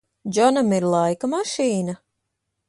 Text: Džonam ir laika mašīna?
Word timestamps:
Džonam 0.37 0.71
ir 0.77 0.87
laika 0.93 1.29
mašīna? 1.35 1.97